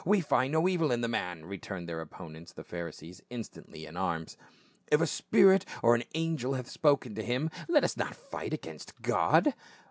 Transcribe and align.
"We 0.03 0.19
find 0.19 0.51
no 0.53 0.67
evil 0.67 0.91
in 0.91 1.01
the 1.01 1.07
man," 1.07 1.45
returned 1.45 1.87
their 1.87 2.03
oppo 2.03 2.31
nents, 2.31 2.53
the 2.55 2.63
Pharisees, 2.63 3.21
instantly 3.29 3.85
in 3.85 3.95
arms." 3.95 4.35
If 4.91 4.99
a 4.99 5.05
spirit 5.05 5.63
or 5.83 5.93
an 5.93 6.05
angel 6.15 6.55
hath 6.55 6.71
spoken 6.71 7.13
to 7.13 7.21
him, 7.23 7.51
let 7.67 7.83
us 7.83 7.95
not 7.95 8.15
fight 8.15 8.51
against 8.51 8.99
God 9.03 9.53